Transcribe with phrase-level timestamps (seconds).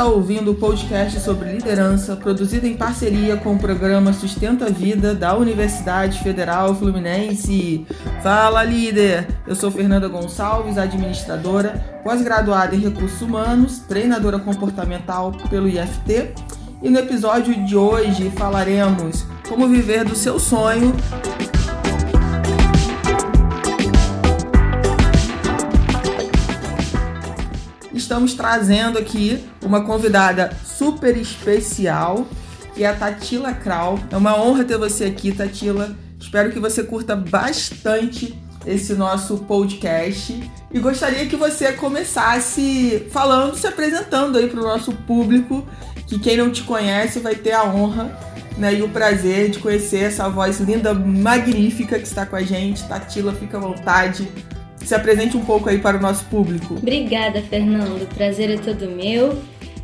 [0.00, 5.14] está ouvindo o podcast sobre liderança, produzido em parceria com o programa Sustenta a Vida
[5.14, 7.86] da Universidade Federal Fluminense.
[8.22, 9.28] Fala, líder!
[9.46, 16.32] Eu sou Fernanda Gonçalves, administradora, pós-graduada em recursos humanos, treinadora comportamental pelo IFT.
[16.82, 20.94] E no episódio de hoje falaremos como viver do seu sonho
[28.00, 32.26] estamos trazendo aqui uma convidada super especial,
[32.74, 33.98] que é a Tatila Krau.
[34.10, 35.94] É uma honra ter você aqui, Tatila.
[36.18, 40.38] Espero que você curta bastante esse nosso podcast
[40.70, 45.66] e gostaria que você começasse falando, se apresentando aí para o nosso público,
[46.06, 48.18] que quem não te conhece vai ter a honra
[48.58, 52.86] né, e o prazer de conhecer essa voz linda, magnífica que está com a gente.
[52.86, 54.28] Tatila, fica à vontade
[54.84, 56.74] se apresente um pouco aí para o nosso público.
[56.74, 58.02] Obrigada, Fernando.
[58.02, 59.38] O prazer é todo meu.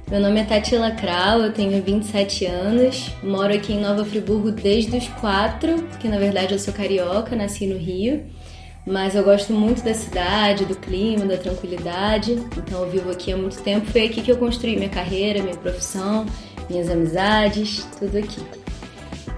[0.09, 4.97] Meu nome é Tatila Krau, eu tenho 27 anos, moro aqui em Nova Friburgo desde
[4.97, 8.23] os 4, porque na verdade eu sou carioca, nasci no Rio,
[8.87, 13.37] mas eu gosto muito da cidade, do clima, da tranquilidade, então eu vivo aqui há
[13.37, 13.85] muito tempo.
[13.87, 16.25] Foi aqui que eu construí minha carreira, minha profissão,
[16.71, 18.41] minhas amizades, tudo aqui.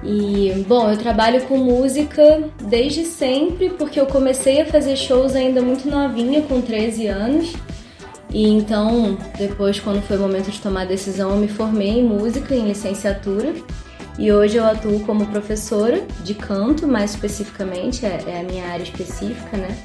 [0.02, 5.60] E, bom, eu trabalho com música desde sempre, porque eu comecei a fazer shows ainda
[5.60, 7.52] muito novinha, com 13 anos.
[8.30, 12.04] E então, depois, quando foi o momento de tomar a decisão, eu me formei em
[12.04, 13.54] música, em licenciatura.
[14.18, 18.82] E hoje eu atuo como professora de canto, mais especificamente, é, é a minha área
[18.82, 19.76] específica, né?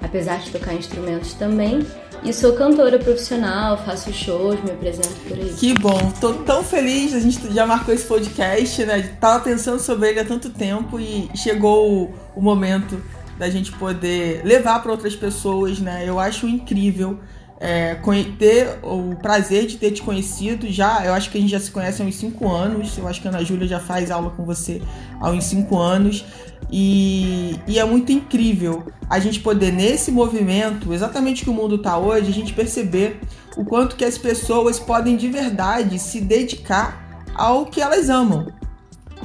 [0.00, 1.84] Apesar de tocar instrumentos também.
[2.22, 5.54] E sou cantora profissional, faço shows, me apresento por aí.
[5.54, 9.02] Que bom, tô tão feliz, a gente já marcou esse podcast, né?
[9.18, 13.02] Tava pensando sobre ele há tanto tempo e chegou o momento
[13.38, 16.04] da gente poder levar para outras pessoas, né?
[16.06, 17.18] Eu acho incrível
[17.60, 17.94] é,
[18.38, 21.04] ter o prazer de ter te conhecido já.
[21.04, 22.96] Eu acho que a gente já se conhece há uns 5 anos.
[22.96, 24.80] Eu acho que a Ana Júlia já faz aula com você
[25.20, 26.24] há uns 5 anos.
[26.72, 31.98] E, e, é muito incrível a gente poder, nesse movimento, exatamente que o mundo está
[31.98, 33.20] hoje, a gente perceber
[33.56, 38.46] o quanto que as pessoas podem de verdade se dedicar ao que elas amam.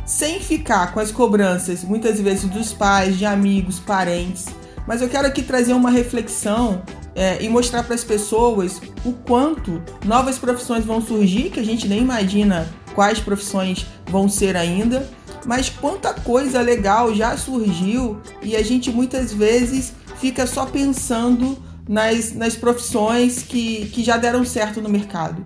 [0.05, 4.45] Sem ficar com as cobranças, muitas vezes, dos pais, de amigos, parentes.
[4.88, 6.81] Mas eu quero aqui trazer uma reflexão
[7.16, 11.88] é, e mostrar para as pessoas o quanto novas profissões vão surgir, que a gente
[11.88, 15.07] nem imagina quais profissões vão ser ainda
[15.45, 21.57] mas quanta coisa legal já surgiu e a gente muitas vezes fica só pensando
[21.88, 25.44] nas, nas profissões que, que já deram certo no mercado.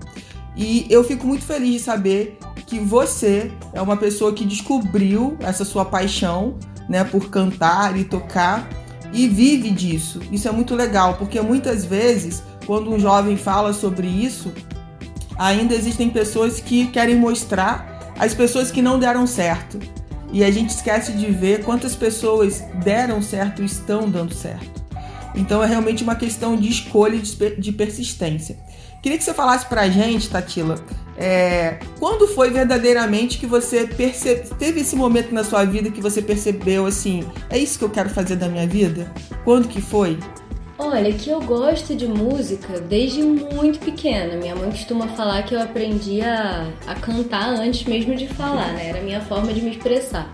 [0.56, 5.66] E eu fico muito feliz de saber que você é uma pessoa que descobriu essa
[5.66, 6.56] sua paixão
[6.88, 8.68] né, por cantar e tocar
[9.14, 10.20] e vive disso.
[10.32, 14.54] Isso é muito legal, porque muitas vezes, quando um jovem fala sobre isso,
[15.38, 17.89] ainda existem pessoas que querem mostrar
[18.20, 19.80] as pessoas que não deram certo.
[20.32, 24.84] E a gente esquece de ver quantas pessoas deram certo e estão dando certo.
[25.34, 28.58] Então é realmente uma questão de escolha e de persistência.
[29.02, 30.76] Queria que você falasse pra gente, Tatila,
[31.18, 36.86] é, quando foi verdadeiramente que você teve esse momento na sua vida que você percebeu
[36.86, 39.12] assim, é isso que eu quero fazer da minha vida?
[39.46, 40.20] Quando que foi?
[40.82, 44.38] Olha, que eu gosto de música desde muito pequena.
[44.38, 48.88] Minha mãe costuma falar que eu aprendi a, a cantar antes mesmo de falar, né?
[48.88, 50.34] Era a minha forma de me expressar.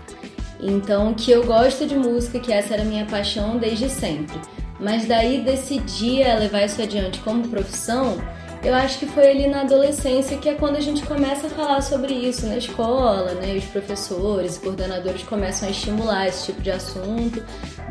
[0.60, 4.38] Então, que eu gosto de música, que essa era a minha paixão desde sempre.
[4.78, 8.16] Mas daí decidir levar isso adiante como profissão,
[8.66, 11.80] eu acho que foi ali na adolescência que é quando a gente começa a falar
[11.82, 13.54] sobre isso na escola, né?
[13.54, 17.40] E os professores e coordenadores começam a estimular esse tipo de assunto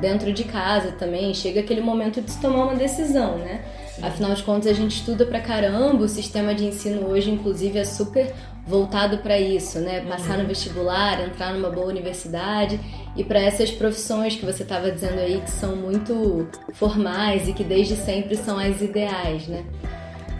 [0.01, 1.33] dentro de casa também.
[1.33, 3.63] Chega aquele momento de se tomar uma decisão, né?
[4.01, 7.85] Afinal de contas, a gente estuda pra caramba, o sistema de ensino hoje, inclusive, é
[7.85, 8.33] super
[8.67, 10.01] voltado para isso, né?
[10.01, 10.47] Passar no uhum.
[10.49, 12.77] vestibular, entrar numa boa universidade
[13.15, 17.63] e para essas profissões que você estava dizendo aí que são muito formais e que
[17.63, 19.63] desde sempre são as ideais, né?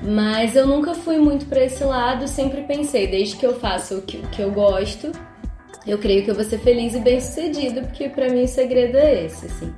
[0.08, 4.02] Mas eu nunca fui muito para esse lado, sempre pensei, desde que eu faço o
[4.04, 5.12] que, que eu gosto,
[5.88, 8.98] eu creio que eu vou ser feliz e bem sucedida, porque para mim o segredo
[8.98, 9.74] é esse, assim.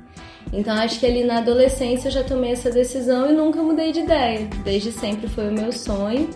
[0.52, 4.00] Então acho que ali na adolescência eu já tomei essa decisão e nunca mudei de
[4.00, 4.48] ideia.
[4.64, 6.28] Desde sempre foi o meu sonho.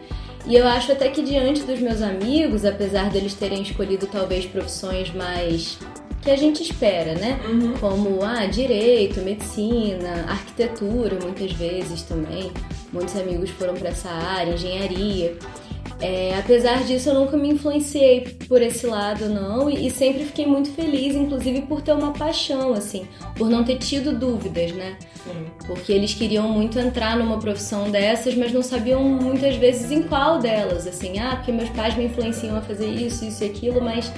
[0.47, 5.13] E eu acho até que diante dos meus amigos, apesar deles terem escolhido talvez profissões
[5.15, 5.79] mais
[6.23, 7.41] que a gente espera, né?
[7.45, 7.75] Uhum.
[7.75, 12.53] Como ah, direito, medicina, arquitetura, muitas vezes também.
[12.93, 15.37] Muitos amigos foram para essa área, engenharia.
[16.01, 20.45] É, apesar disso, eu nunca me influenciei por esse lado, não, e, e, sempre fiquei
[20.45, 24.97] muito feliz, inclusive por ter uma paixão, assim, por não ter tido dúvidas, né?
[25.25, 25.47] Sim.
[25.65, 30.41] Porque eles queriam muito entrar numa profissão dessas, mas não sabiam muitas vezes em qual
[30.41, 34.13] delas, assim, ah, porque meus pais me influenciam a fazer isso, isso e aquilo, mas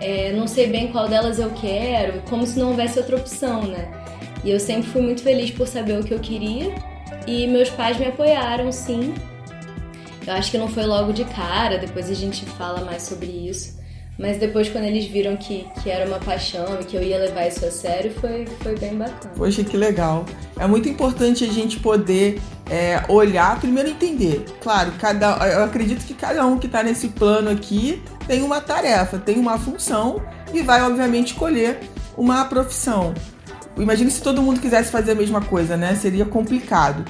[0.00, 3.90] é, não sei bem qual delas eu quero, como se não houvesse outra opção, né?
[4.44, 6.74] E eu sempre fui muito feliz por saber o que eu queria,
[7.26, 9.14] e meus pais me apoiaram, sim,
[10.26, 13.78] eu acho que não foi logo de cara, depois a gente fala mais sobre isso.
[14.18, 17.46] Mas depois, quando eles viram que, que era uma paixão e que eu ia levar
[17.46, 19.32] isso a sério, foi, foi bem bacana.
[19.36, 20.26] Poxa, que legal.
[20.58, 24.44] É muito importante a gente poder é, olhar, primeiro entender.
[24.60, 29.18] Claro, cada, eu acredito que cada um que está nesse plano aqui tem uma tarefa,
[29.18, 30.22] tem uma função
[30.52, 31.80] e vai, obviamente, escolher
[32.16, 33.14] uma profissão.
[33.76, 35.94] Imagina se todo mundo quisesse fazer a mesma coisa, né?
[35.94, 37.04] Seria complicado.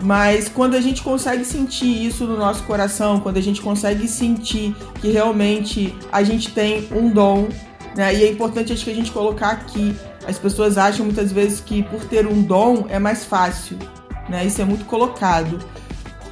[0.00, 4.74] Mas quando a gente consegue sentir isso no nosso coração, quando a gente consegue sentir
[5.00, 7.48] que realmente a gente tem um dom,
[7.96, 8.14] né?
[8.14, 9.96] E é importante acho que a gente colocar aqui.
[10.26, 13.76] As pessoas acham muitas vezes que por ter um dom é mais fácil,
[14.28, 14.44] né?
[14.44, 15.58] Isso é muito colocado.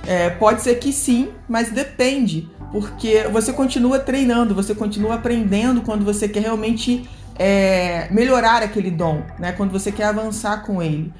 [0.06, 6.04] É, pode ser que sim, mas depende, porque você continua treinando, você continua aprendendo quando
[6.04, 7.08] você quer realmente
[7.38, 9.52] é, melhorar aquele dom, né?
[9.52, 11.12] Quando você quer avançar com ele.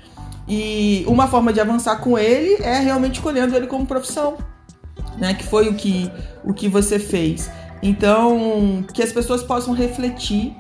[0.47, 4.37] E uma forma de avançar com ele é realmente escolhendo ele como profissão,
[5.19, 5.35] né?
[5.35, 6.11] Que foi o que,
[6.45, 7.51] o que você fez.
[7.83, 10.55] Então, que as pessoas possam refletir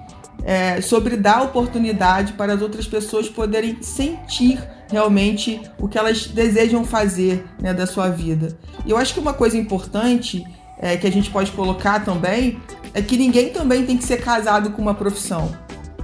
[0.45, 4.59] é, sobre dar oportunidade para as outras pessoas poderem sentir
[4.91, 8.59] realmente o que elas desejam fazer né, da sua vida.
[8.85, 10.45] E eu acho que uma coisa importante
[10.81, 12.59] é, que a gente pode colocar também
[12.93, 15.55] é que ninguém também tem que ser casado com uma profissão.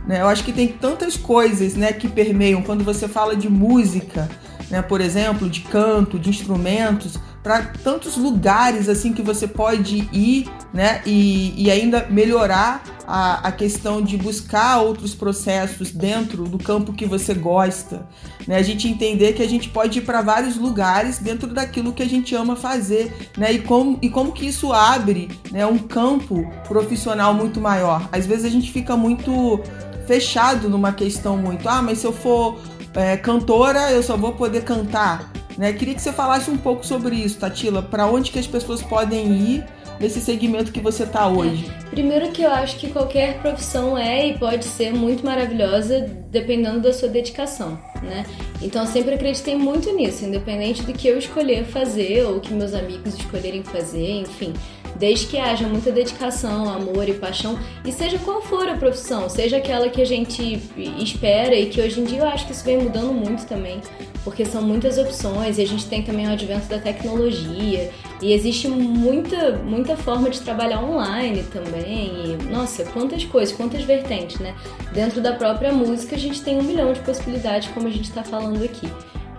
[0.07, 0.21] Né?
[0.21, 4.29] Eu acho que tem tantas coisas né, que permeiam quando você fala de música,
[4.71, 10.51] né, por exemplo, de canto, de instrumentos, para tantos lugares assim que você pode ir
[10.75, 16.93] né, e, e ainda melhorar a, a questão de buscar outros processos dentro do campo
[16.93, 18.05] que você gosta.
[18.49, 18.57] Né?
[18.57, 22.09] A gente entender que a gente pode ir para vários lugares dentro daquilo que a
[22.09, 23.53] gente ama fazer né?
[23.53, 28.09] e, como, e como que isso abre né, um campo profissional muito maior.
[28.11, 29.61] Às vezes a gente fica muito
[30.05, 32.59] fechado numa questão muito, ah, mas se eu for
[32.93, 35.36] é, cantora, eu só vou poder cantar.
[35.57, 35.73] Né?
[35.73, 39.33] Queria que você falasse um pouco sobre isso, Tatila, para onde que as pessoas podem
[39.33, 39.65] ir
[39.99, 41.71] nesse segmento que você está hoje?
[41.91, 46.01] Primeiro que eu acho que qualquer profissão é e pode ser muito maravilhosa
[46.31, 48.27] dependendo da sua dedicação, né?
[48.61, 52.75] Então eu sempre acreditei muito nisso, independente do que eu escolher fazer ou que meus
[52.75, 54.53] amigos escolherem fazer, enfim
[54.99, 59.59] desde que haja muita dedicação, amor e paixão, e seja qual for a profissão, seja
[59.59, 60.59] aquela que a gente
[60.99, 63.81] espera e que hoje em dia eu acho que isso vem mudando muito também,
[64.27, 68.67] porque são muitas opções e a gente tem também o advento da tecnologia e existe
[68.67, 72.35] muita, muita forma de trabalhar online também.
[72.35, 74.57] E, nossa, quantas coisas, quantas vertentes, né?
[74.93, 78.25] Dentro da própria música a gente tem um milhão de possibilidades, como a gente está
[78.25, 78.93] falando aqui.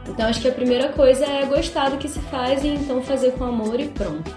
[0.07, 3.33] Então acho que a primeira coisa é gostar do que se faz e então fazer
[3.33, 4.33] com amor e pronto.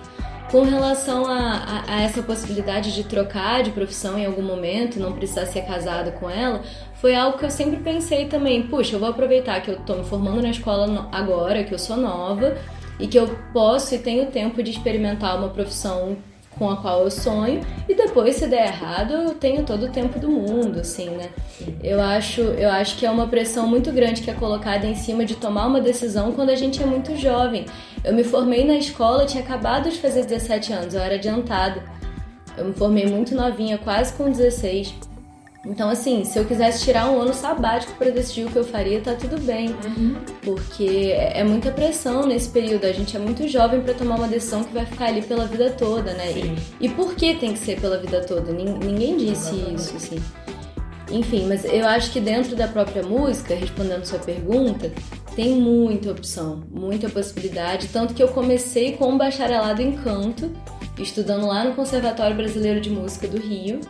[0.50, 5.12] Com relação a, a, a, essa possibilidade de trocar de profissão em algum momento, não
[5.12, 6.60] precisar ser casado com ela,
[6.94, 8.64] foi algo que eu sempre pensei também.
[8.64, 11.96] Puxa, eu vou aproveitar que eu tô me formando na escola agora, que eu sou
[11.96, 12.56] nova
[12.98, 16.16] e que eu posso e tenho tempo de experimentar uma profissão
[16.58, 20.18] com a qual eu sonho e depois se der errado eu tenho todo o tempo
[20.18, 21.30] do mundo, assim, né?
[21.82, 25.24] Eu acho, eu acho que é uma pressão muito grande que é colocada em cima
[25.24, 27.64] de tomar uma decisão quando a gente é muito jovem.
[28.04, 31.82] Eu me formei na escola, tinha acabado de fazer 17 anos, eu era adiantada.
[32.56, 34.94] Eu me formei muito novinha, quase com 16.
[35.66, 38.98] Então, assim, se eu quisesse tirar um ano sabático para decidir o que eu faria,
[39.00, 39.76] tá tudo bem.
[39.84, 40.16] Uhum.
[40.42, 42.86] Porque é muita pressão nesse período.
[42.86, 45.70] A gente é muito jovem para tomar uma decisão que vai ficar ali pela vida
[45.70, 46.32] toda, né?
[46.32, 48.50] E, e, por que tem que ser pela vida toda?
[48.52, 50.22] Ninguém disse isso, assim.
[51.10, 54.90] Enfim, mas eu acho que dentro da própria música, respondendo sua pergunta,
[55.34, 57.88] tem muita opção, muita possibilidade.
[57.88, 60.50] Tanto que eu comecei com um bacharelado em canto,
[60.98, 63.80] estudando lá no Conservatório Brasileiro de Música do Rio.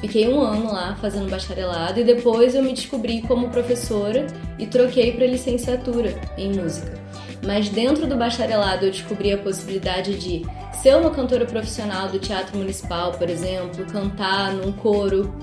[0.00, 4.26] Fiquei um ano lá fazendo bacharelado e depois eu me descobri como professora
[4.58, 6.98] e troquei para licenciatura em música.
[7.44, 10.44] Mas dentro do bacharelado eu descobri a possibilidade de
[10.82, 15.34] ser uma cantora profissional do Teatro Municipal, por exemplo, cantar num coro,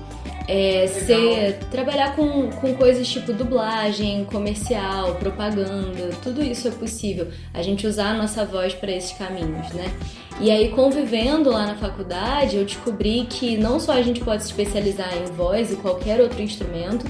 [0.46, 7.28] é, ser, trabalhar com, com coisas tipo dublagem, comercial, propaganda, tudo isso é possível.
[7.52, 9.92] A gente usar a nossa voz para esses caminhos, né?
[10.40, 14.50] E aí, convivendo lá na faculdade, eu descobri que não só a gente pode se
[14.50, 17.06] especializar em voz e qualquer outro instrumento,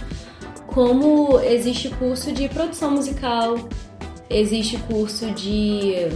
[0.66, 3.56] como existe curso de produção musical,
[4.28, 6.08] existe curso de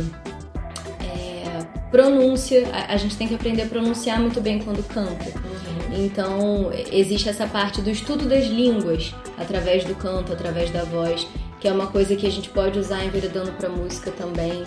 [1.90, 5.24] pronúncia, a, a, gente tem que aprender a pronunciar muito bem quando canta.
[5.24, 6.04] Uhum.
[6.04, 11.26] Então, existe essa parte do estudo das línguas através do canto, através da voz,
[11.60, 14.64] que é uma coisa que a gente pode usar enveredando para música também.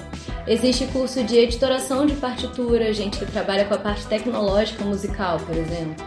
[0.48, 5.56] Existe curso de editoração de partitura, gente que trabalha com a parte tecnológica musical, por
[5.56, 6.04] exemplo.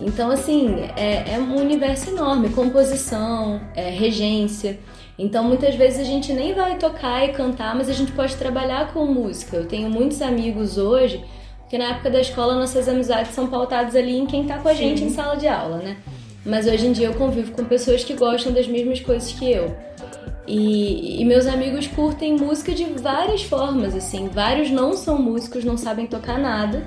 [0.00, 4.78] Então, assim, é, é um universo enorme, composição, é, regência.
[5.20, 8.90] Então, muitas vezes a gente nem vai tocar e cantar, mas a gente pode trabalhar
[8.90, 9.58] com música.
[9.58, 11.22] Eu tenho muitos amigos hoje,
[11.68, 14.72] que na época da escola nossas amizades são pautadas ali em quem tá com a
[14.72, 15.06] gente Sim.
[15.06, 15.98] em sala de aula, né?
[16.44, 19.76] Mas hoje em dia eu convivo com pessoas que gostam das mesmas coisas que eu.
[20.46, 24.26] E, e, meus amigos curtem música de várias formas, assim.
[24.28, 26.82] Vários não são músicos, não sabem tocar nada,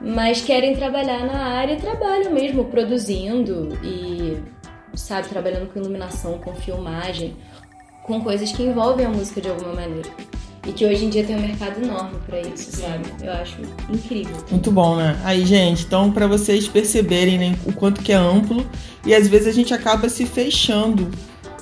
[0.00, 4.36] mas querem trabalhar na área e trabalham mesmo produzindo e,
[4.94, 7.36] sabe, trabalhando com iluminação, com filmagem
[8.06, 10.08] com coisas que envolvem a música de alguma maneira.
[10.66, 13.04] E que hoje em dia tem um mercado enorme para isso, sabe?
[13.22, 13.56] Eu acho
[13.88, 14.36] incrível.
[14.50, 15.20] Muito bom, né?
[15.24, 18.66] Aí, gente, então para vocês perceberem né, o quanto que é amplo
[19.04, 21.08] e às vezes a gente acaba se fechando.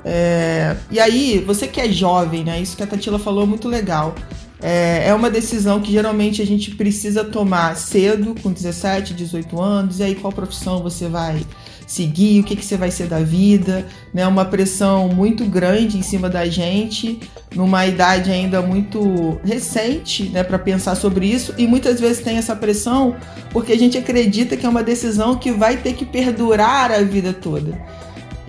[0.05, 0.77] É...
[0.91, 2.61] E aí, você que é jovem, né?
[2.61, 4.15] Isso que a Tatila falou é muito legal.
[4.63, 10.01] É, é uma decisão que geralmente a gente precisa tomar cedo, com 17, 18 anos,
[10.01, 11.45] e aí qual profissão você vai
[11.87, 14.27] seguir, o que, que você vai ser da vida, né?
[14.27, 17.21] Uma pressão muito grande em cima da gente,
[17.55, 22.57] numa idade ainda muito recente, né, para pensar sobre isso, e muitas vezes tem essa
[22.57, 23.17] pressão
[23.51, 27.33] porque a gente acredita que é uma decisão que vai ter que perdurar a vida
[27.33, 27.79] toda.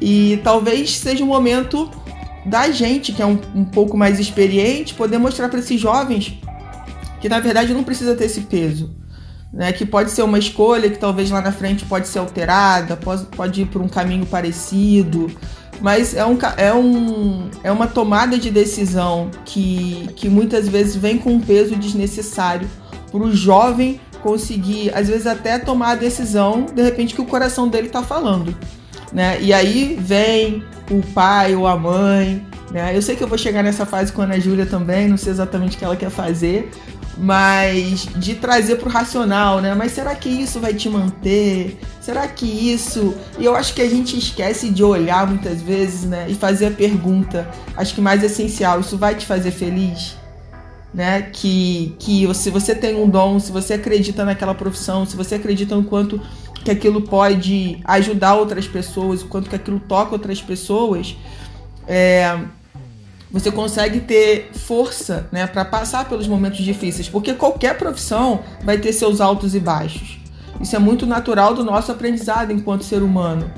[0.02, 1.90] E talvez seja um momento
[2.46, 6.40] da gente, que é um, um pouco mais experiente, poder mostrar para esses jovens
[7.22, 8.94] que na verdade não precisa ter esse peso
[9.56, 13.62] né, que pode ser uma escolha que talvez lá na frente pode ser alterada, pode,
[13.62, 15.32] ir por um caminho parecido,
[15.80, 21.18] mas é, um, é, um, é uma tomada de decisão que, que muitas vezes vem
[21.18, 22.68] com um peso desnecessário
[23.10, 27.68] para o jovem conseguir, às vezes até tomar a decisão, de repente, que o coração
[27.68, 28.58] dele está falando.
[29.14, 29.38] Né?
[29.40, 32.46] E aí vem o pai ou a mãe.
[32.72, 32.98] Né?
[32.98, 35.32] Eu sei que eu vou chegar nessa fase com a Ana Júlia também, não sei
[35.32, 36.72] exatamente o que ela quer fazer,
[37.18, 39.74] mas de trazer pro racional, né?
[39.74, 41.80] Mas será que isso vai te manter?
[42.02, 43.16] Será que isso.
[43.40, 46.26] E eu acho que a gente esquece de olhar muitas vezes, né?
[46.30, 50.16] E fazer a pergunta, acho que mais essencial: isso vai te fazer feliz?
[50.94, 51.24] Né?
[51.24, 55.76] Que, que se você tem um dom, se você acredita naquela profissão, se você acredita
[55.76, 56.22] no quanto
[56.64, 61.16] que aquilo pode ajudar outras pessoas, o quanto que aquilo toca outras pessoas,
[61.88, 62.40] é,
[63.36, 68.94] você consegue ter força né, para passar pelos momentos difíceis, porque qualquer profissão vai ter
[68.94, 70.18] seus altos e baixos.
[70.62, 73.52] Isso é muito natural do nosso aprendizado enquanto ser humano.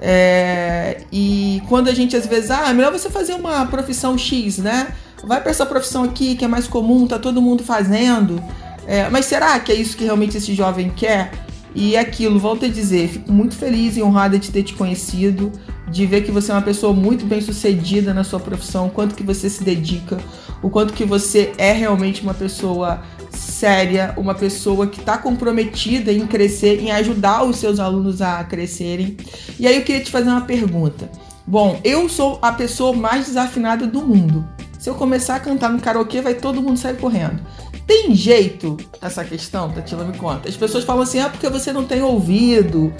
[0.00, 4.56] É, e quando a gente às vezes, ah, é melhor você fazer uma profissão X,
[4.56, 4.94] né?
[5.22, 8.42] Vai para essa profissão aqui que é mais comum, tá todo mundo fazendo.
[8.86, 11.32] É, mas será que é isso que realmente esse jovem quer?
[11.74, 15.52] E aquilo, volto a dizer, fico muito feliz e honrada de ter te conhecido,
[15.90, 19.14] de ver que você é uma pessoa muito bem sucedida na sua profissão, o quanto
[19.14, 20.18] que você se dedica,
[20.62, 26.26] o quanto que você é realmente uma pessoa séria, uma pessoa que está comprometida em
[26.26, 29.16] crescer, em ajudar os seus alunos a crescerem.
[29.58, 31.10] E aí eu queria te fazer uma pergunta.
[31.46, 34.46] Bom, eu sou a pessoa mais desafinada do mundo.
[34.78, 37.40] Se eu começar a cantar no karaokê, vai todo mundo sair correndo.
[37.88, 40.46] Tem jeito essa questão, Tatila me conta.
[40.46, 42.92] As pessoas falam assim: ah, porque você não tem ouvido.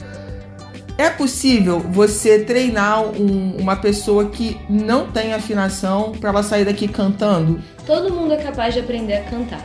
[0.96, 6.88] É possível você treinar um, uma pessoa que não tem afinação para ela sair daqui
[6.88, 7.62] cantando?
[7.86, 9.62] Todo mundo é capaz de aprender a cantar.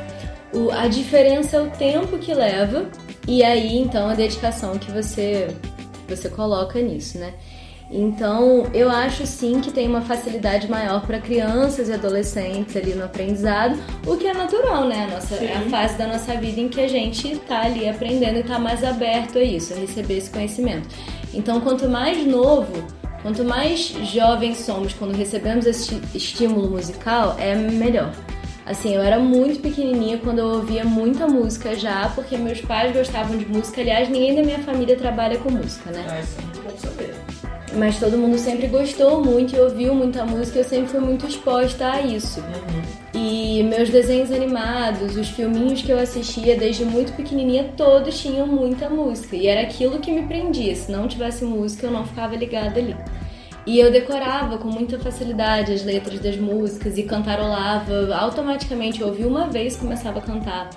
[0.53, 2.87] O, a diferença é o tempo que leva
[3.25, 5.47] e aí então a dedicação que você
[6.07, 7.33] você coloca nisso, né?
[7.95, 13.05] Então, eu acho sim que tem uma facilidade maior para crianças e adolescentes ali no
[13.05, 15.05] aprendizado, o que é natural, né?
[15.05, 18.39] A nossa, é a fase da nossa vida em que a gente tá ali aprendendo
[18.39, 20.89] e tá mais aberto a isso, a receber esse conhecimento.
[21.35, 22.83] Então, quanto mais novo,
[23.21, 28.11] quanto mais jovens somos quando recebemos esse estímulo musical, é melhor.
[28.65, 33.37] Assim, eu era muito pequenininha quando eu ouvia muita música já, porque meus pais gostavam
[33.37, 33.81] de música.
[33.81, 36.03] Aliás, ninguém da minha família trabalha com música, né?
[36.09, 37.32] Ah, isso é bom saber.
[37.75, 41.91] Mas todo mundo sempre gostou muito e ouviu muita música, eu sempre fui muito exposta
[41.91, 42.39] a isso.
[42.39, 42.93] Uhum.
[43.15, 48.89] E meus desenhos animados, os filminhos que eu assistia desde muito pequenininha, todos tinham muita
[48.89, 49.35] música.
[49.35, 50.75] E era aquilo que me prendia.
[50.75, 52.95] Se não tivesse música, eu não ficava ligada ali.
[53.65, 58.13] E eu decorava com muita facilidade as letras das músicas e cantarolava.
[58.13, 60.69] Automaticamente eu ouvia uma vez começava a cantar.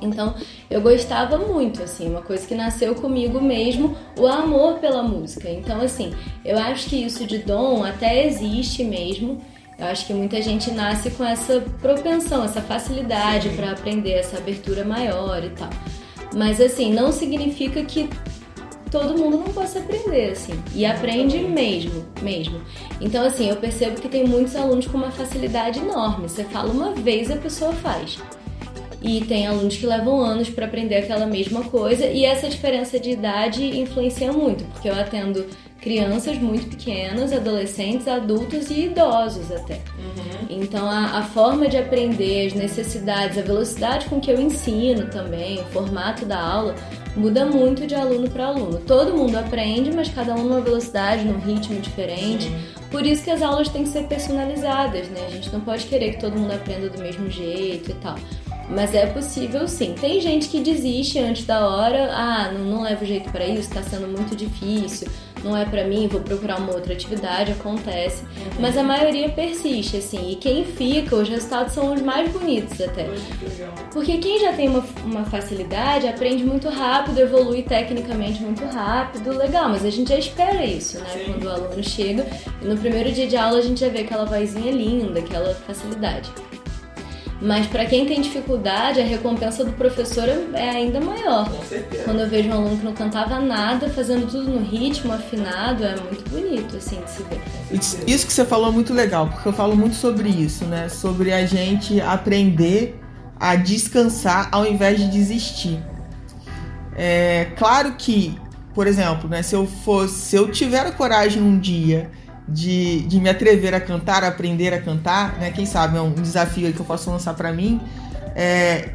[0.00, 0.34] Então,
[0.70, 5.50] eu gostava muito, assim, uma coisa que nasceu comigo mesmo, o amor pela música.
[5.50, 6.12] Então, assim,
[6.44, 9.40] eu acho que isso de dom até existe mesmo.
[9.78, 14.84] Eu acho que muita gente nasce com essa propensão, essa facilidade para aprender, essa abertura
[14.84, 15.70] maior e tal.
[16.34, 18.10] Mas assim, não significa que
[18.90, 20.52] todo mundo não possa aprender, assim.
[20.74, 22.60] E aprende mesmo, mesmo.
[23.00, 26.28] Então, assim, eu percebo que tem muitos alunos com uma facilidade enorme.
[26.28, 28.18] Você fala uma vez, a pessoa faz.
[29.00, 33.10] E tem alunos que levam anos para aprender aquela mesma coisa, e essa diferença de
[33.10, 35.46] idade influencia muito, porque eu atendo
[35.80, 39.74] crianças muito pequenas, adolescentes, adultos e idosos até.
[39.74, 40.62] Uhum.
[40.62, 45.60] Então a, a, forma de aprender, as necessidades, a velocidade com que eu ensino também,
[45.60, 46.74] o formato da aula
[47.16, 48.78] muda muito de aluno para aluno.
[48.80, 52.44] Todo mundo aprende, mas cada um numa velocidade, num ritmo diferente.
[52.44, 52.58] Sim.
[52.90, 55.26] Por isso que as aulas têm que ser personalizadas, né?
[55.26, 58.16] A gente não pode querer que todo mundo aprenda do mesmo jeito e tal.
[58.70, 59.94] Mas é possível sim.
[59.98, 63.82] Tem gente que desiste antes da hora, ah, não, não levo jeito para isso, tá
[63.82, 65.08] sendo muito difícil
[65.42, 68.22] não é para mim, vou procurar uma outra atividade, acontece.
[68.24, 68.60] Uhum.
[68.60, 73.08] Mas a maioria persiste, assim, e quem fica, os resultados são os mais bonitos até.
[73.92, 79.68] Porque quem já tem uma, uma facilidade aprende muito rápido, evolui tecnicamente muito rápido, legal,
[79.68, 81.06] mas a gente já espera isso, né?
[81.12, 81.32] Sim.
[81.32, 82.26] Quando o aluno chega
[82.62, 86.30] e no primeiro dia de aula a gente já vê aquela vozinha linda, aquela facilidade.
[87.40, 91.48] Mas para quem tem dificuldade, a recompensa do professor é ainda maior.
[91.48, 92.02] Com certeza.
[92.02, 95.94] Quando eu vejo um aluno que não cantava nada, fazendo tudo no ritmo, afinado, é
[95.96, 97.40] muito bonito, assim, de se ver.
[98.06, 100.88] Isso que você falou é muito legal, porque eu falo muito sobre isso, né?
[100.88, 102.98] Sobre a gente aprender
[103.38, 105.78] a descansar ao invés de desistir.
[106.96, 108.36] É claro que,
[108.74, 112.10] por exemplo, né, se eu fosse, se eu tiver a coragem um dia
[112.48, 115.50] de, de me atrever a cantar, aprender a cantar, né?
[115.50, 117.80] Quem sabe é um desafio que eu posso lançar para mim.
[118.34, 118.90] É,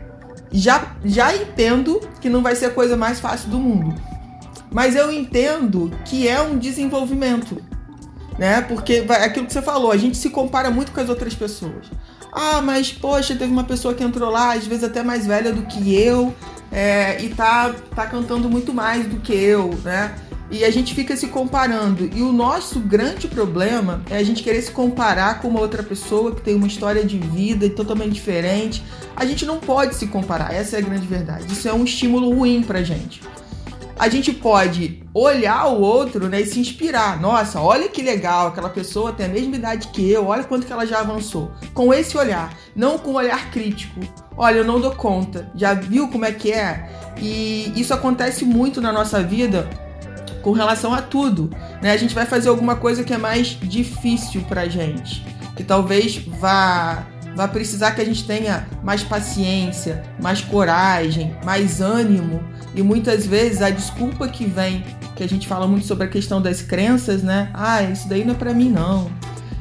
[0.52, 3.94] já, já entendo que não vai ser a coisa mais fácil do mundo.
[4.72, 7.62] Mas eu entendo que é um desenvolvimento,
[8.40, 8.62] né?
[8.62, 11.92] Porque é aquilo que você falou, a gente se compara muito com as outras pessoas.
[12.32, 15.62] Ah, mas poxa, teve uma pessoa que entrou lá, às vezes até mais velha do
[15.64, 16.34] que eu,
[16.72, 20.16] é, e tá, tá cantando muito mais do que eu, né?
[20.54, 22.08] E a gente fica se comparando.
[22.16, 26.36] E o nosso grande problema é a gente querer se comparar com uma outra pessoa
[26.36, 28.84] que tem uma história de vida totalmente diferente.
[29.16, 31.52] A gente não pode se comparar, essa é a grande verdade.
[31.52, 33.20] Isso é um estímulo ruim pra gente.
[33.98, 37.20] A gente pode olhar o outro né, e se inspirar.
[37.20, 40.74] Nossa, olha que legal, aquela pessoa tem a mesma idade que eu, olha quanto que
[40.74, 41.52] ela já avançou.
[41.74, 44.02] Com esse olhar, não com um olhar crítico.
[44.38, 45.50] Olha, eu não dou conta.
[45.56, 46.89] Já viu como é que é?
[47.20, 49.70] E isso acontece muito na nossa vida
[50.43, 51.49] com relação a tudo.
[51.82, 51.91] Né?
[51.91, 55.25] A gente vai fazer alguma coisa que é mais difícil pra gente,
[55.56, 62.43] que talvez vá vai precisar que a gente tenha mais paciência, mais coragem, mais ânimo.
[62.75, 66.39] E muitas vezes a desculpa que vem, que a gente fala muito sobre a questão
[66.39, 67.49] das crenças, né?
[67.51, 69.12] Ah, isso daí não é para mim não.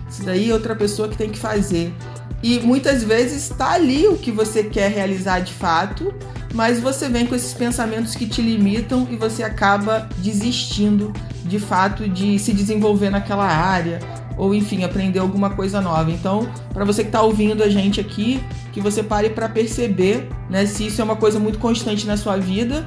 [0.06, 1.94] Isso daí é outra pessoa que tem que fazer.
[2.42, 6.12] E muitas vezes está ali o que você quer realizar de fato,
[6.52, 11.12] mas você vem com esses pensamentos que te limitam e você acaba desistindo
[11.44, 14.00] de fato de se desenvolver naquela área
[14.37, 16.11] ou enfim aprender alguma coisa nova.
[16.11, 20.66] Então, para você que está ouvindo a gente aqui, que você pare para perceber, né,
[20.66, 22.87] se isso é uma coisa muito constante na sua vida,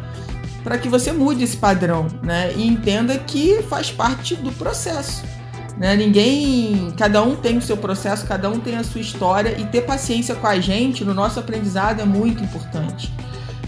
[0.63, 5.24] para que você mude esse padrão, né, e entenda que faz parte do processo.
[5.78, 5.96] Né?
[5.96, 9.82] Ninguém, cada um tem o seu processo, cada um tem a sua história e ter
[9.82, 13.14] paciência com a gente no nosso aprendizado é muito importante.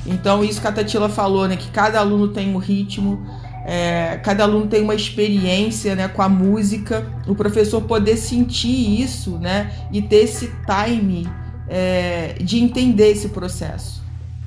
[0.05, 1.57] Então, isso que a Tatila falou, né?
[1.57, 3.27] Que cada aluno tem um ritmo,
[3.69, 9.37] é, cada aluno tem uma experiência né, com a música, o professor poder sentir isso
[9.39, 11.29] né, e ter esse time
[11.67, 14.01] é, de entender esse processo,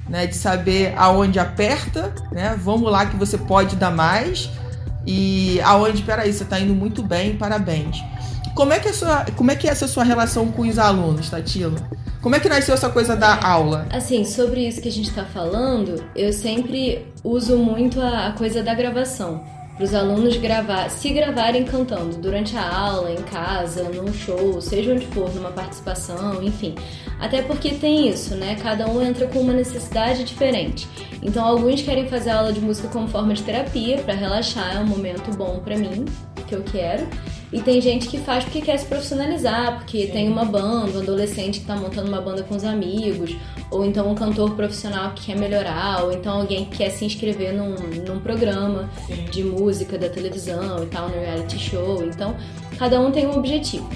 [0.09, 4.49] né, de saber aonde aperta, né, vamos lá que você pode dar mais
[5.07, 8.03] e aonde, peraí, você está indo muito bem, parabéns.
[8.55, 11.31] Como é que é, sua, como é que é essa sua relação com os alunos,
[11.31, 11.89] Tatila?
[12.21, 13.87] Como é que nasceu essa coisa da é, aula?
[13.91, 18.63] Assim, sobre isso que a gente está falando, eu sempre uso muito a, a coisa
[18.63, 19.43] da gravação.
[19.81, 24.93] Para os alunos gravar, se gravarem cantando durante a aula, em casa, num show, seja
[24.93, 26.75] onde for, numa participação, enfim.
[27.19, 28.59] Até porque tem isso, né?
[28.63, 30.87] Cada um entra com uma necessidade diferente.
[31.23, 34.87] Então, alguns querem fazer aula de música como forma de terapia, para relaxar, é um
[34.87, 36.05] momento bom para mim,
[36.47, 37.09] que eu quero.
[37.53, 40.13] E tem gente que faz porque quer se profissionalizar, porque Sim.
[40.13, 43.35] tem uma banda, um adolescente que está montando uma banda com os amigos,
[43.71, 47.53] ou então um cantor profissional que quer melhorar, ou então alguém que quer se inscrever
[47.53, 47.75] num,
[48.07, 49.25] num programa Sim.
[49.25, 52.05] de música da televisão e tal, no reality show.
[52.05, 52.37] Então,
[52.79, 53.89] cada um tem um objetivo.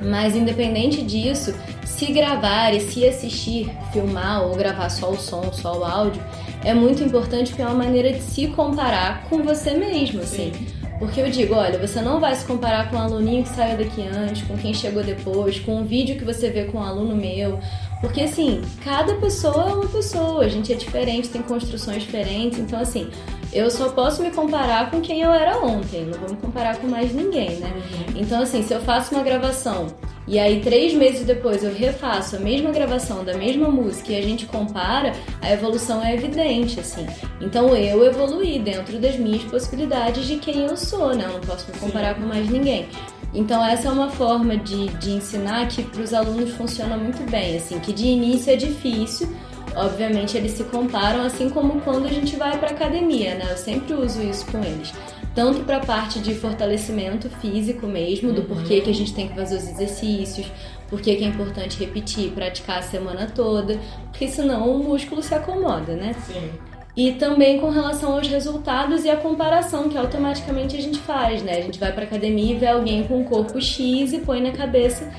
[0.00, 5.80] Mas independente disso, se gravar e se assistir, filmar ou gravar só o som, só
[5.80, 6.22] o áudio,
[6.62, 10.52] é muito importante porque é uma maneira de se comparar com você mesmo, assim.
[10.52, 13.50] Sim Porque eu digo, olha, você não vai se comparar com o um aluninho que
[13.50, 16.82] saiu daqui antes, com quem chegou depois, com um vídeo que você vê com um
[16.82, 17.58] aluno meu.
[18.00, 22.78] Porque assim, cada pessoa é uma pessoa, a gente é diferente, tem construções diferentes, então
[22.78, 23.10] assim,
[23.52, 26.86] eu só posso me comparar com quem eu era ontem, não vou me comparar com
[26.86, 27.72] mais ninguém, né?
[27.74, 28.20] Uhum.
[28.20, 29.86] Então assim, se eu faço uma gravação
[30.26, 34.22] e aí, três meses depois, eu refaço a mesma gravação da mesma música e a
[34.22, 37.06] gente compara, a evolução é evidente, assim.
[37.40, 41.26] Então, eu evoluí dentro das minhas possibilidades de quem eu sou, né?
[41.26, 42.22] Eu não posso me comparar Sim.
[42.22, 42.88] com mais ninguém.
[43.32, 47.56] Então, essa é uma forma de, de ensinar que para os alunos funciona muito bem,
[47.56, 49.28] assim, que de início é difícil,
[49.76, 53.46] obviamente eles se comparam, assim como quando a gente vai para academia, né?
[53.50, 54.92] Eu sempre uso isso com eles
[55.36, 59.34] tanto para a parte de fortalecimento físico mesmo, do porquê que a gente tem que
[59.34, 60.50] fazer os exercícios,
[60.88, 63.78] porquê que é importante repetir, praticar a semana toda,
[64.10, 66.14] porque senão o músculo se acomoda, né?
[66.26, 66.50] Sim.
[66.96, 71.58] E também com relação aos resultados e a comparação que automaticamente a gente faz, né?
[71.58, 74.52] A gente vai para academia e vê alguém com um corpo X e põe na
[74.52, 75.12] cabeça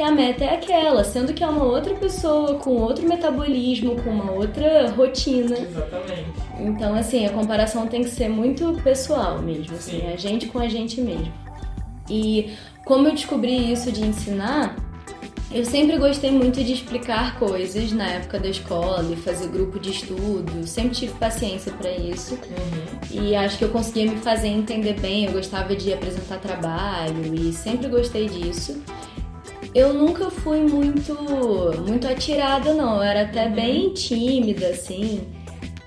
[0.00, 4.08] que a meta é aquela, sendo que é uma outra pessoa com outro metabolismo, com
[4.08, 5.58] uma outra rotina.
[5.58, 6.32] Exatamente.
[6.58, 10.70] Então, assim, a comparação tem que ser muito pessoal mesmo, assim, a gente com a
[10.70, 11.30] gente mesmo.
[12.08, 12.50] E
[12.82, 14.74] como eu descobri isso de ensinar,
[15.52, 19.90] eu sempre gostei muito de explicar coisas na época da escola e fazer grupo de
[19.90, 22.34] estudo, sempre tive paciência para isso.
[22.34, 23.24] Uhum.
[23.28, 27.52] E acho que eu conseguia me fazer entender bem, eu gostava de apresentar trabalho e
[27.52, 28.80] sempre gostei disso.
[29.74, 31.14] Eu nunca fui muito
[31.86, 32.96] muito atirada, não.
[32.96, 33.52] Eu era até uhum.
[33.52, 35.20] bem tímida, assim.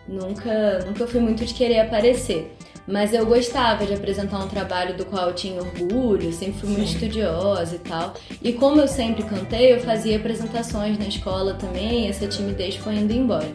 [0.08, 2.56] Nunca, nunca fui muito de querer aparecer.
[2.88, 6.88] Mas eu gostava de apresentar um trabalho do qual eu tinha orgulho, sempre fui muito
[6.88, 6.94] Sim.
[6.96, 8.14] estudiosa e tal.
[8.42, 12.96] E como eu sempre cantei, eu fazia apresentações na escola também, e essa timidez foi
[12.96, 13.52] indo embora.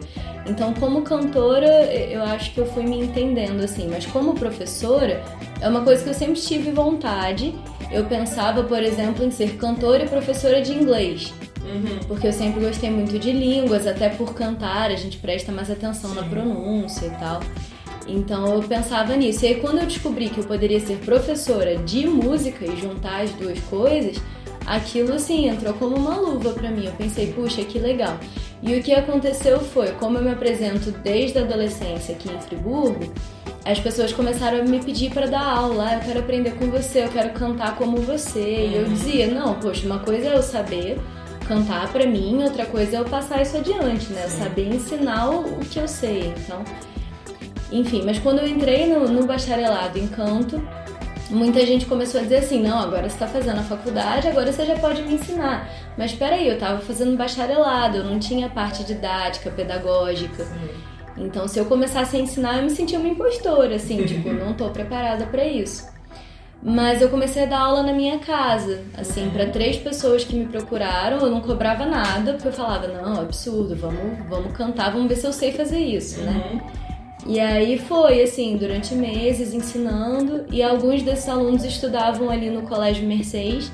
[0.47, 5.23] Então, como cantora, eu acho que eu fui me entendendo assim, mas como professora,
[5.61, 7.53] é uma coisa que eu sempre tive vontade.
[7.91, 11.31] Eu pensava, por exemplo, em ser cantora e professora de inglês.
[11.61, 11.99] Uhum.
[12.07, 16.11] Porque eu sempre gostei muito de línguas, até por cantar, a gente presta mais atenção
[16.11, 16.15] Sim.
[16.15, 17.41] na pronúncia e tal.
[18.07, 19.45] Então eu pensava nisso.
[19.45, 23.31] E aí quando eu descobri que eu poderia ser professora de música e juntar as
[23.31, 24.17] duas coisas,
[24.65, 26.85] aquilo assim entrou como uma luva para mim.
[26.85, 28.17] Eu pensei, puxa, que legal.
[28.61, 33.11] E o que aconteceu foi, como eu me apresento desde a adolescência aqui em Friburgo,
[33.65, 35.87] as pessoas começaram a me pedir para dar aula.
[35.89, 38.67] Ah, eu quero aprender com você, eu quero cantar como você.
[38.67, 40.99] E eu dizia, não, poxa, uma coisa é eu saber
[41.47, 44.25] cantar para mim, outra coisa é eu passar isso adiante, né?
[44.25, 46.33] Eu saber ensinar o que eu sei.
[46.37, 46.63] Então,
[47.71, 50.61] enfim, mas quando eu entrei no, no bacharelado em canto,
[51.29, 54.65] muita gente começou a dizer assim: não, agora você está fazendo a faculdade, agora você
[54.65, 55.69] já pode me ensinar.
[55.97, 60.43] Mas peraí, eu estava fazendo bacharelado, eu não tinha parte didática, pedagógica.
[60.43, 60.69] Sim.
[61.17, 64.69] Então, se eu começasse a ensinar, eu me sentia uma impostora, assim, tipo, não estou
[64.69, 65.87] preparada para isso.
[66.61, 70.45] Mas eu comecei a dar aula na minha casa, assim, para três pessoas que me
[70.45, 75.07] procuraram, eu não cobrava nada, porque eu falava, não, é absurdo, vamos, vamos cantar, vamos
[75.07, 76.51] ver se eu sei fazer isso, né?
[76.51, 76.88] Uhum.
[77.27, 83.05] E aí foi assim, durante meses ensinando, e alguns desses alunos estudavam ali no Colégio
[83.07, 83.71] Mercedes.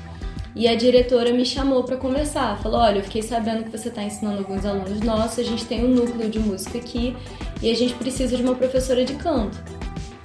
[0.54, 2.58] E a diretora me chamou para conversar.
[2.62, 5.84] Falou: Olha, eu fiquei sabendo que você está ensinando alguns alunos nossos, a gente tem
[5.84, 7.14] um núcleo de música aqui
[7.62, 9.62] e a gente precisa de uma professora de canto.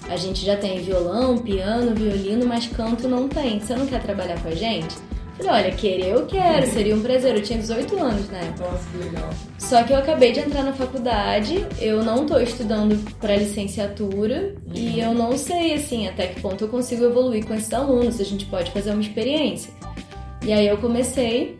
[0.09, 3.59] A gente já tem violão, piano, violino, mas canto não tem.
[3.59, 4.95] Você não quer trabalhar com a gente?
[5.41, 7.35] Falei, olha, querer eu quero, seria um prazer.
[7.35, 8.53] Eu tinha 18 anos, né?
[8.59, 9.29] Nossa, que legal.
[9.57, 14.73] Só que eu acabei de entrar na faculdade, eu não tô estudando para licenciatura uhum.
[14.73, 18.21] e eu não sei, assim, até que ponto eu consigo evoluir com esses alunos, se
[18.21, 19.73] a gente pode fazer uma experiência.
[20.43, 21.57] E aí eu comecei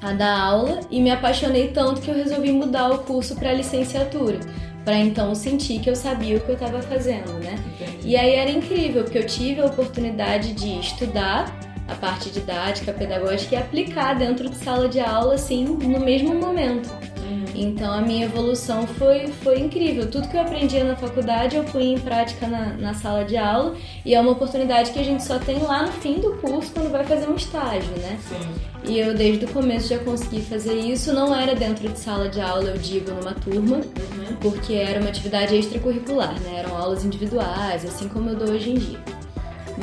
[0.00, 4.38] a dar aula e me apaixonei tanto que eu resolvi mudar o curso para licenciatura
[4.84, 7.58] para então sentir que eu sabia o que eu estava fazendo, né?
[7.74, 8.06] Entendi.
[8.06, 11.52] E aí era incrível, porque eu tive a oportunidade de estudar
[11.88, 16.90] a parte didática, pedagógica e aplicar dentro de sala de aula, assim, no mesmo momento.
[17.26, 17.44] Uhum.
[17.54, 20.08] Então a minha evolução foi, foi incrível.
[20.08, 23.74] Tudo que eu aprendia na faculdade eu fui em prática na, na sala de aula
[24.04, 26.90] e é uma oportunidade que a gente só tem lá no fim do curso quando
[26.90, 28.18] vai fazer um estágio, né?
[28.28, 28.66] Sim.
[28.88, 31.12] E eu desde o começo já consegui fazer isso.
[31.12, 34.36] Não era dentro de sala de aula, eu digo, numa turma, uhum.
[34.40, 36.60] porque era uma atividade extracurricular, né?
[36.60, 38.98] Eram aulas individuais, assim como eu dou hoje em dia.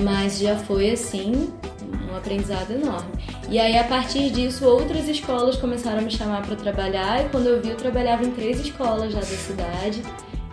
[0.01, 1.51] Mas já foi assim
[2.13, 3.11] um aprendizado enorme.
[3.49, 7.47] E aí, a partir disso, outras escolas começaram a me chamar para trabalhar, e quando
[7.47, 10.01] eu vi, eu trabalhava em três escolas já da cidade,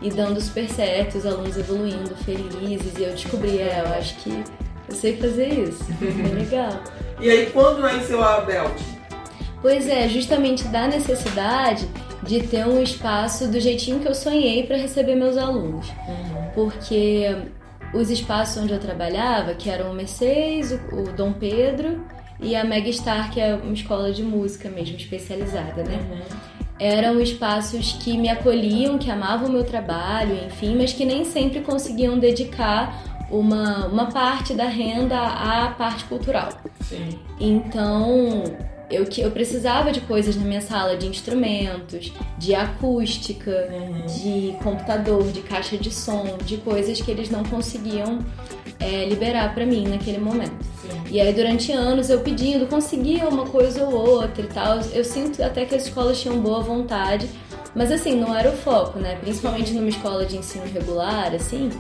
[0.02, 4.42] e dando super certo, os alunos evoluindo, felizes, e eu descobri, é, eu acho que
[4.88, 5.84] eu sei fazer isso.
[6.00, 6.80] É legal.
[7.20, 8.80] e aí, quando nasceu a Belt?
[9.60, 11.86] Pois é, justamente da necessidade
[12.22, 15.86] de ter um espaço do jeitinho que eu sonhei para receber meus alunos.
[16.08, 16.50] Uhum.
[16.54, 17.36] Porque
[17.92, 22.00] os espaços onde eu trabalhava, que eram o Mercedes, o, o Dom Pedro
[22.40, 25.98] e a Megastar, que é uma escola de música mesmo, especializada, né?
[26.11, 26.37] Uhum.
[26.79, 31.61] Eram espaços que me acolhiam, que amavam o meu trabalho, enfim, mas que nem sempre
[31.61, 36.48] conseguiam dedicar uma, uma parte da renda à parte cultural.
[36.81, 37.18] Sim.
[37.38, 38.44] Então,
[38.90, 44.07] eu, eu precisava de coisas na minha sala, de instrumentos, de acústica, uhum.
[44.07, 48.18] de computador, de caixa de som, de coisas que eles não conseguiam
[48.81, 50.64] é, liberar para mim naquele momento.
[50.83, 51.03] Sim.
[51.11, 54.81] E aí durante anos eu pedindo, conseguia uma coisa ou outra e tal.
[54.92, 57.29] Eu sinto até que as escolas tinham boa vontade,
[57.74, 59.16] mas assim, não era o foco, né?
[59.20, 61.70] Principalmente numa escola de ensino regular, assim,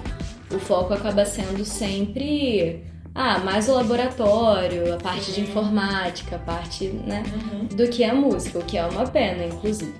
[0.52, 6.86] o foco acaba sendo sempre ah, mais o laboratório, a parte de informática, a parte,
[6.88, 7.64] né, uhum.
[7.66, 9.92] do que a música, o que é uma pena, inclusive.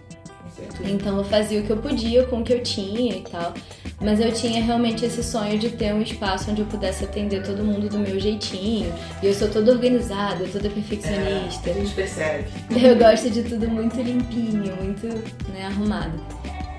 [0.85, 3.55] Então eu fazia o que eu podia com o que eu tinha e tal.
[4.01, 7.63] Mas eu tinha realmente esse sonho de ter um espaço onde eu pudesse atender todo
[7.63, 8.93] mundo do meu jeitinho.
[9.23, 11.69] E eu sou toda organizada, toda perfeccionista.
[11.69, 12.49] É, a gente percebe.
[12.83, 15.07] Eu gosto de tudo muito limpinho, muito
[15.53, 16.19] né, arrumado.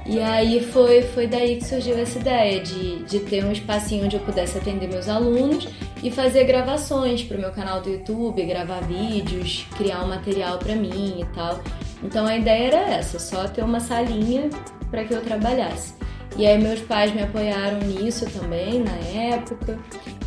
[0.05, 4.15] E aí foi, foi daí que surgiu essa ideia de, de ter um espacinho onde
[4.15, 5.67] eu pudesse atender meus alunos
[6.03, 10.75] e fazer gravações para o meu canal do YouTube, gravar vídeos, criar um material para
[10.75, 11.61] mim e tal.
[12.03, 14.49] Então a ideia era essa, só ter uma salinha
[14.89, 16.00] para que eu trabalhasse.
[16.41, 19.77] E aí meus pais me apoiaram nisso também na época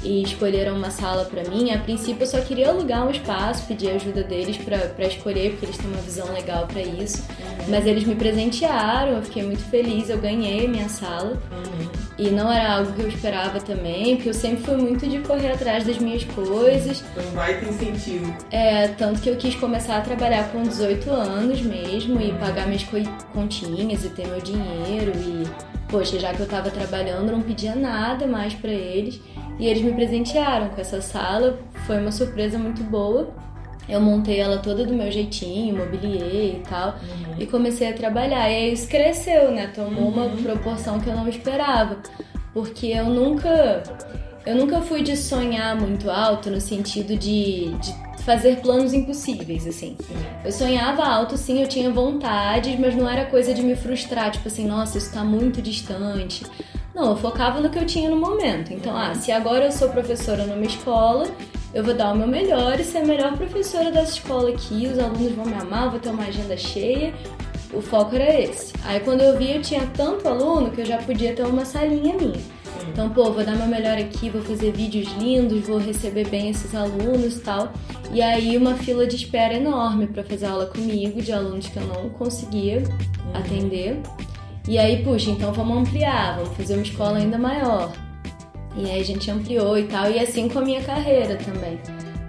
[0.01, 1.73] e escolheram uma sala para mim.
[1.73, 5.77] A princípio eu só queria alugar um espaço, pedir ajuda deles para escolher, porque eles
[5.77, 7.19] têm uma visão legal para isso.
[7.19, 7.65] Uhum.
[7.69, 11.37] Mas eles me presentearam, eu fiquei muito feliz, eu ganhei minha sala.
[11.51, 11.89] Uhum.
[12.17, 15.51] E não era algo que eu esperava também, porque eu sempre fui muito de correr
[15.51, 17.03] atrás das minhas coisas.
[17.11, 18.33] Então vai ter incentivo.
[18.53, 22.87] É, tanto que eu quis começar a trabalhar com 18 anos mesmo e pagar minhas
[23.33, 28.27] continhas e ter meu dinheiro e poxa, já que eu tava trabalhando, não pedia nada
[28.27, 29.21] mais para eles.
[29.59, 33.33] E eles me presentearam com essa sala, foi uma surpresa muito boa.
[33.89, 37.35] Eu montei ela toda do meu jeitinho, mobiliei e tal, uhum.
[37.39, 38.51] e comecei a trabalhar.
[38.51, 39.69] E aí isso cresceu, né?
[39.69, 40.27] Tomou uhum.
[40.27, 41.99] uma proporção que eu não esperava.
[42.53, 43.83] Porque eu nunca.
[44.47, 49.97] Eu nunca fui de sonhar muito alto no sentido de, de fazer planos impossíveis, assim.
[50.45, 54.49] Eu sonhava alto, sim, eu tinha vontades, mas não era coisa de me frustrar, tipo
[54.49, 56.45] assim, nossa, isso tá muito distante.
[56.95, 58.73] Não, eu focava no que eu tinha no momento.
[58.73, 61.29] Então, ah, se agora eu sou professora numa escola,
[61.75, 64.99] eu vou dar o meu melhor e ser a melhor professora dessa escola aqui, os
[64.99, 67.13] alunos vão me amar, vou ter uma agenda cheia.
[67.73, 68.73] O foco era esse.
[68.85, 72.15] Aí quando eu vi, eu tinha tanto aluno que eu já podia ter uma salinha
[72.17, 72.41] minha.
[72.95, 76.73] Então, pô, vou dar meu melhor aqui, vou fazer vídeos lindos, vou receber bem esses
[76.77, 77.73] alunos e tal.
[78.13, 81.85] E aí uma fila de espera enorme para fazer aula comigo, de alunos que eu
[81.89, 83.35] não conseguia uhum.
[83.35, 84.01] atender.
[84.69, 87.93] E aí, puxa, então vamos ampliar, vamos fazer uma escola ainda maior.
[88.77, 91.81] E aí a gente ampliou e tal, e assim com a minha carreira também.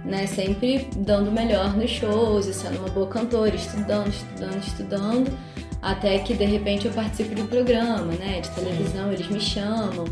[0.04, 5.38] Né, sempre dando melhor nos shows sendo uma boa cantora, estudando, estudando, estudando,
[5.80, 10.04] até que de repente eu participo de um programa, né, de televisão, eles me chamam.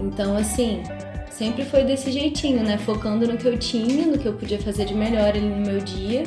[0.00, 0.82] Então, assim,
[1.30, 2.78] sempre foi desse jeitinho, né?
[2.78, 5.80] Focando no que eu tinha, no que eu podia fazer de melhor ali no meu
[5.80, 6.24] dia.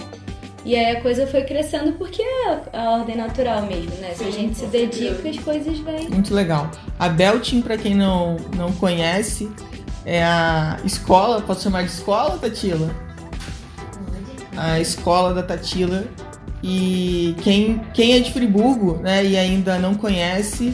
[0.65, 4.13] E aí a coisa foi crescendo porque é a ordem natural mesmo, né?
[4.13, 6.09] Se a gente se dedica, as coisas vêm.
[6.09, 6.69] Muito legal.
[6.99, 9.49] A Belting, para quem não, não conhece,
[10.05, 12.93] é a escola, posso chamar de escola, Tatila?
[14.57, 16.03] A escola da Tatila.
[16.61, 20.73] E quem, quem é de Friburgo, né, e ainda não conhece,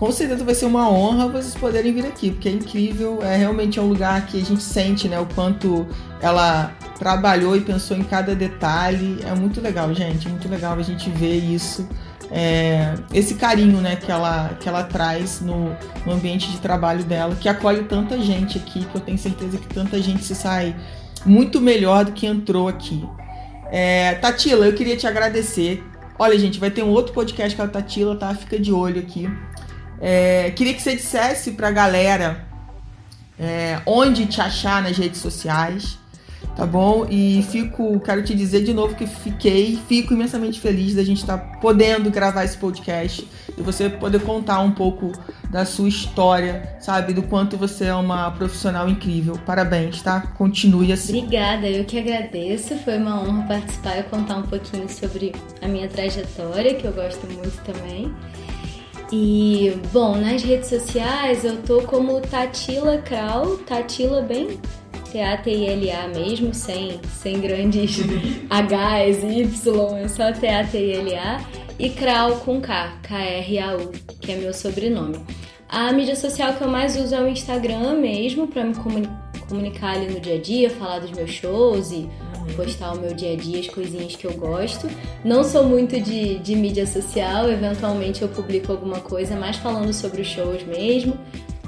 [0.00, 3.78] com certeza vai ser uma honra vocês poderem vir aqui, porque é incrível, é realmente
[3.78, 5.86] um lugar que a gente sente, né, o quanto
[6.22, 9.20] ela trabalhou e pensou em cada detalhe.
[9.26, 11.86] É muito legal, gente, é muito legal a gente ver isso.
[12.30, 17.36] É, esse carinho né, que, ela, que ela traz no, no ambiente de trabalho dela,
[17.38, 20.74] que acolhe tanta gente aqui, que eu tenho certeza que tanta gente se sai
[21.26, 23.06] muito melhor do que entrou aqui.
[23.70, 25.84] É, Tatila, eu queria te agradecer.
[26.18, 28.34] Olha, gente, vai ter um outro podcast com a Tatila, tá?
[28.34, 29.28] Fica de olho aqui.
[30.00, 32.48] É, queria que você dissesse pra galera
[33.38, 35.98] é, onde te achar nas redes sociais,
[36.56, 37.06] tá bom?
[37.08, 41.38] E fico, quero te dizer de novo que fiquei, fico imensamente feliz da gente estar
[41.38, 45.12] tá podendo gravar esse podcast e você poder contar um pouco
[45.50, 47.12] da sua história, sabe?
[47.12, 49.38] Do quanto você é uma profissional incrível.
[49.44, 50.20] Parabéns, tá?
[50.38, 51.18] Continue assim.
[51.18, 52.76] Obrigada, eu que agradeço.
[52.78, 57.26] Foi uma honra participar e contar um pouquinho sobre a minha trajetória, que eu gosto
[57.26, 58.14] muito também.
[59.12, 64.60] E, bom, nas redes sociais eu tô como Tatila Krau, Tatila bem
[65.10, 67.98] T-A-T-I-L-A mesmo, sem, sem grandes
[68.48, 71.40] H's, Y, é só T-A-T-I-L-A.
[71.78, 75.18] E Krau com K, K-R-A-U, que é meu sobrenome.
[75.68, 78.74] A mídia social que eu mais uso é o Instagram mesmo, para me
[79.48, 82.08] comunicar ali no dia a dia, falar dos meus shows e
[82.56, 84.88] postar o meu dia a dia, as coisinhas que eu gosto.
[85.24, 90.22] Não sou muito de, de mídia social, eventualmente eu publico alguma coisa mais falando sobre
[90.22, 91.16] os shows mesmo,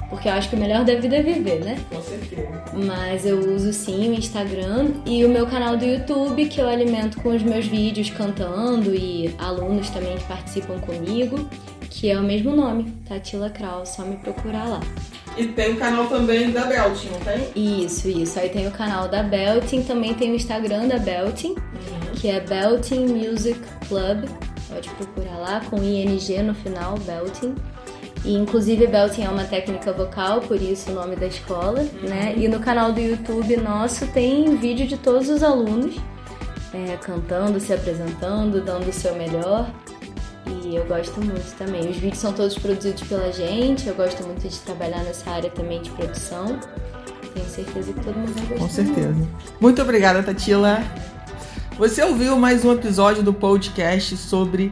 [0.09, 1.77] porque eu acho que o melhor da vida é viver, né?
[1.89, 2.63] Com certeza.
[2.73, 7.19] Mas eu uso sim o Instagram e o meu canal do YouTube, que eu alimento
[7.21, 11.47] com os meus vídeos cantando e alunos também que participam comigo,
[11.89, 14.81] que é o mesmo nome, Tatila Kraus, só me procurar lá.
[15.37, 17.83] E tem o canal também da Belting, não tem?
[17.83, 18.39] Isso, isso.
[18.39, 22.11] Aí tem o canal da Belting, também tem o Instagram da Belting, uhum.
[22.13, 24.25] que é Belting Music Club.
[24.69, 27.55] Pode procurar lá com ING no final, Belting.
[28.25, 32.09] E inclusive belting é uma técnica vocal, por isso o nome da escola, uhum.
[32.09, 32.33] né?
[32.37, 35.95] E no canal do YouTube nosso tem vídeo de todos os alunos
[36.73, 39.69] é, cantando, se apresentando, dando o seu melhor.
[40.45, 41.89] E eu gosto muito também.
[41.89, 45.81] Os vídeos são todos produzidos pela gente, eu gosto muito de trabalhar nessa área também
[45.81, 46.59] de produção.
[47.33, 48.59] Tenho certeza que todo mundo vai gostar.
[48.59, 49.13] Com certeza.
[49.13, 50.83] Muito, muito obrigada, Tatila.
[51.77, 54.71] Você ouviu mais um episódio do podcast sobre